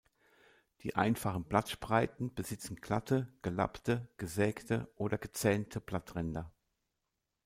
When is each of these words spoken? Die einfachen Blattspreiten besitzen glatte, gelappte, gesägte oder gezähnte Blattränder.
Die 0.81 0.95
einfachen 0.95 1.43
Blattspreiten 1.43 2.33
besitzen 2.33 2.77
glatte, 2.77 3.31
gelappte, 3.43 4.07
gesägte 4.17 4.91
oder 4.95 5.19
gezähnte 5.19 5.79
Blattränder. 5.79 6.51